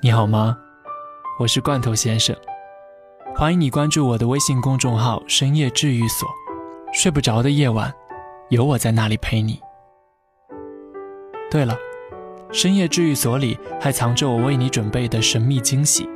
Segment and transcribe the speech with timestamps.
[0.00, 0.56] 你好吗？
[1.40, 2.34] 我是罐头先生，
[3.34, 6.28] 欢迎你关注我的微信公众号“深夜治愈所”。
[6.94, 7.92] 睡不着的夜晚，
[8.48, 9.60] 有我在那里陪你。
[11.50, 11.76] 对了，
[12.52, 16.08] 深夜治愈所里还藏着我为你准备的神秘惊喜，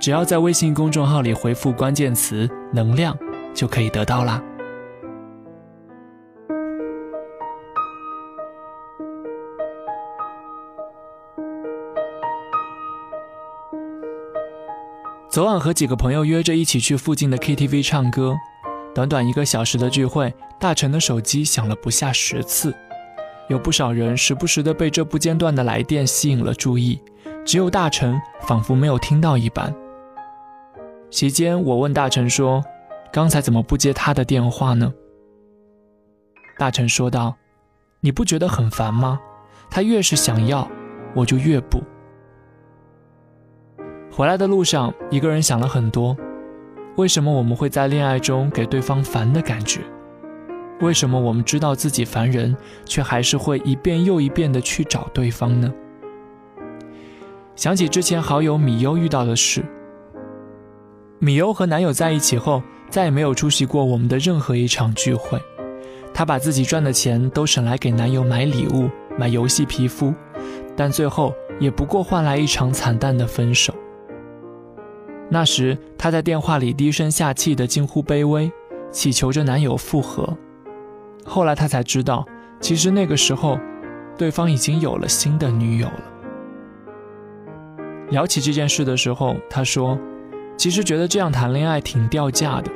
[0.00, 3.14] 只要在微信公众号里回复关键词“能量”，
[3.52, 4.42] 就可以得到啦。
[15.36, 18.34] 昨晚和几个朋友约着一起去附近的 KTV 唱歌，
[18.94, 22.74] 短短一个小时的聚会，大成的手机响了不下十次，
[23.50, 26.98] 有不少人时不时的被这不间断的来电吸引了注意，
[27.44, 29.74] 只有大成仿佛没有听到一般。
[31.10, 32.64] 席间，我问大成说
[33.12, 34.90] ：“刚才怎么不接他的电话呢？”
[36.56, 37.36] 大成说道
[38.00, 39.20] ：“你不觉得很烦吗？
[39.68, 40.66] 他越是想要，
[41.14, 41.82] 我就越不。”
[44.16, 46.16] 回来的路上，一个人想了很多：
[46.96, 49.82] 为什么我们会在恋爱中给对方烦的感觉？
[50.80, 55.70] 为什么我们知道自己烦人，却还是会一遍又一遍的去找对方呢？
[57.56, 59.62] 想起之前好友米优遇到的事，
[61.18, 65.38] 米优和男友在一起后，再也没有出席过我们的任何一场聚会。
[66.14, 70.14] 她把自己赚的钱都省来给男友买礼物、买游戏皮肤，
[70.74, 73.74] 但最后也不过换来一场惨淡的分手。
[75.28, 78.50] 那时，她在电话里低声下气的近乎卑微，
[78.90, 80.36] 祈求着男友复合。
[81.24, 82.24] 后来她才知道，
[82.60, 83.58] 其实那个时候，
[84.16, 86.02] 对方已经有了新的女友了。
[88.10, 89.98] 聊起这件事的时候，她说
[90.56, 92.70] ：“其实觉得这样谈恋爱挺掉价的，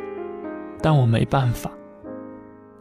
[0.82, 1.70] 但我没办法。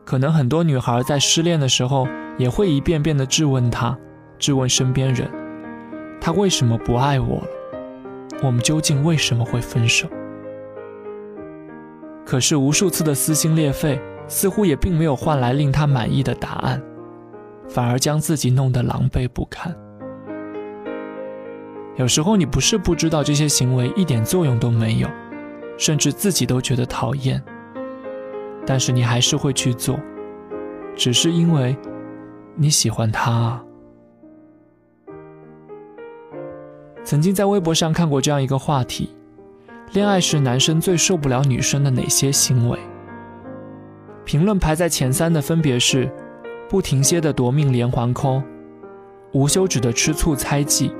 [0.03, 2.07] 可能很多女孩在失恋的时候，
[2.39, 3.95] 也会一遍遍的质问他，
[4.39, 5.29] 质问身边人，
[6.19, 7.47] 他为什么不爱我了。”
[8.41, 10.07] 我们究竟为什么会分手？
[12.25, 16.81] 可是无数次的撕心裂肺，似乎也并没有换来令他满意的答案，
[17.67, 19.75] 反而将自己弄得狼狈不堪。
[21.95, 25.07] 有时候你不是不知道这些行为一点作用都没有，
[25.77, 27.43] 甚至自己都觉得讨厌，
[28.65, 29.99] 但是你还是会去做，
[30.95, 31.75] 只是因为
[32.55, 33.63] 你喜欢他啊。
[37.09, 39.09] 曾经在微博上看过这样一个话题：
[39.93, 42.77] 恋爱时男生最受不了女生的哪些行为？
[44.23, 46.07] 评论排在前三的分别是：
[46.69, 48.43] 不停歇的夺命连环 call，
[49.31, 50.93] 无休止的吃醋猜忌，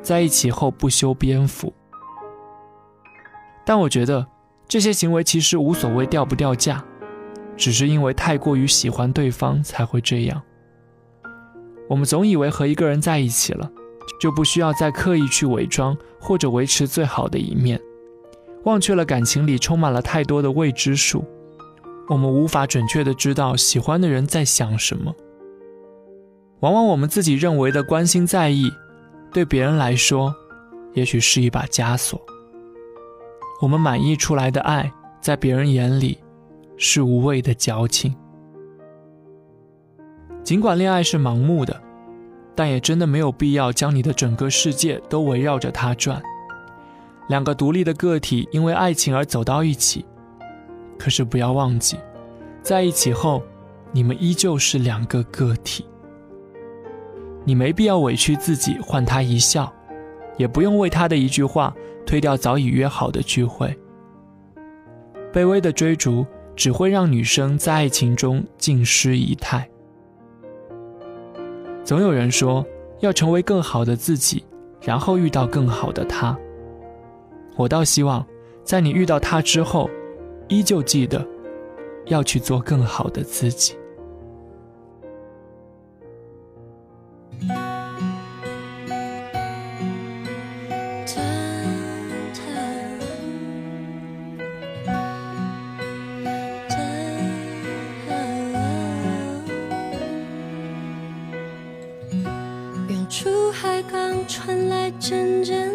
[0.00, 1.70] 在一起后不修边幅。
[3.62, 4.26] 但我觉得
[4.66, 6.82] 这些行为其实无所谓掉不掉价，
[7.58, 10.40] 只是因为太过于喜欢对方才会这样。
[11.90, 13.70] 我们总以为和一个人在一起了。
[14.18, 17.80] 就不需要再刻意去伪装或者维持最好的一面，
[18.64, 21.24] 忘却了感情里充满了太多的未知数，
[22.08, 25.14] 我们无法准确的知道喜欢的人在想什么。
[26.60, 28.72] 往往我们自己认为的关心在意，
[29.32, 30.34] 对别人来说，
[30.94, 32.20] 也许是一把枷锁。
[33.60, 34.90] 我们满意出来的爱，
[35.20, 36.18] 在别人眼里，
[36.76, 38.14] 是无谓的矫情。
[40.42, 41.82] 尽管恋爱是盲目的。
[42.56, 46.20] 但也真的没有必要将你的整个世界都围绕着他转。
[47.28, 50.06] 两个独立的个体因为爱情而走到一起，
[50.98, 51.98] 可是不要忘记，
[52.62, 53.42] 在一起后，
[53.92, 55.84] 你们依旧是两个个体。
[57.44, 59.72] 你没必要委屈自己换他一笑，
[60.36, 61.74] 也不用为他的一句话
[62.06, 63.76] 推掉早已约好的聚会。
[65.32, 69.68] 卑微的追逐只会让女生在爱情中尽失仪态。
[71.86, 72.66] 总有人说
[72.98, 74.44] 要成为更好的自己，
[74.80, 76.36] 然后遇到更好的他。
[77.54, 78.26] 我倒希望，
[78.64, 79.88] 在你遇到他之后，
[80.48, 81.24] 依旧记得
[82.06, 83.76] 要去做更好的自己。
[103.18, 105.72] 出海港传来阵阵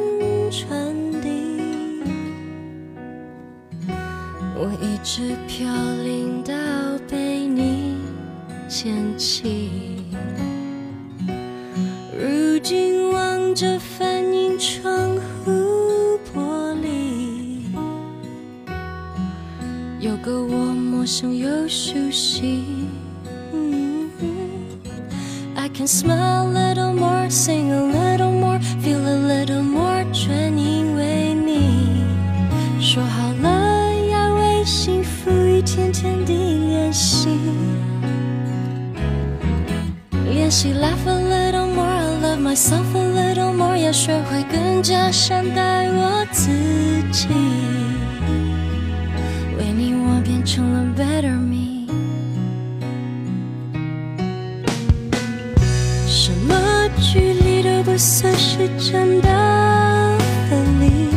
[0.51, 0.93] 船
[1.23, 2.03] 笛，
[4.55, 5.67] 我一直飘
[6.03, 6.53] 零到
[7.09, 7.95] 被你
[8.67, 10.03] 捡起。
[12.15, 15.09] 如今望着反映窗
[15.43, 17.63] 户玻璃，
[19.99, 22.63] 有个我陌生又熟悉。
[25.55, 26.70] I can smell it。
[27.31, 32.03] sing a little morefeel a little more 全因为你
[32.81, 37.29] 说好了要为幸福一天天地练习
[40.33, 46.51] 练习 laugh a little morei love myself a little more 要学会更加善待我自
[47.13, 47.29] 己
[49.57, 51.87] 为你我变成了 better me
[56.07, 56.60] 什么
[58.03, 60.17] 算是真的
[60.49, 61.11] 分离。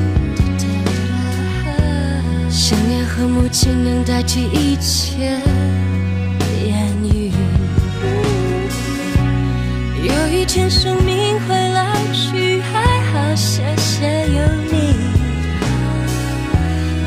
[2.50, 5.40] 想念和母亲能代替一切
[6.66, 7.32] 言语。
[10.02, 14.94] 有一天生命会老去，还好谢谢有你。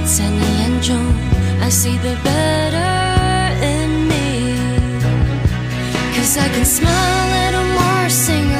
[0.06, 0.98] 在你眼中
[1.62, 4.58] ，I see the better in me。
[6.16, 8.56] Cause I can smile a little more, sing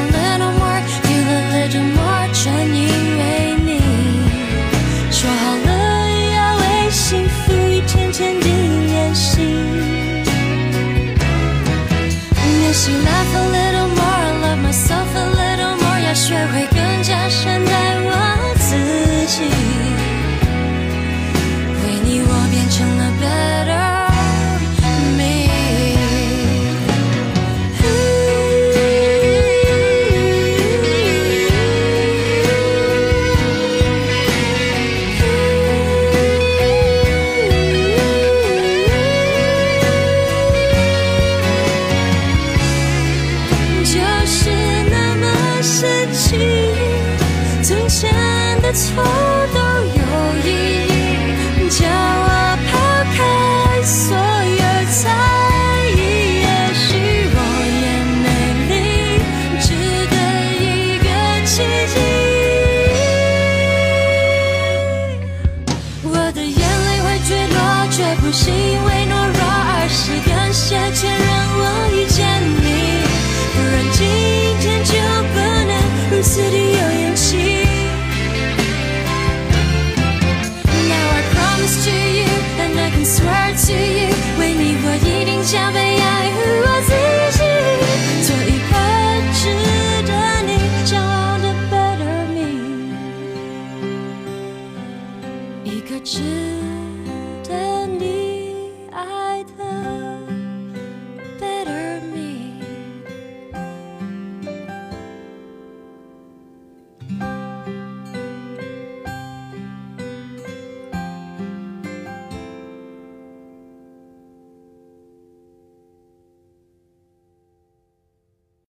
[43.90, 43.94] 就
[44.26, 44.50] 是
[44.90, 46.38] 那么深情，
[47.62, 49.02] 从前的错。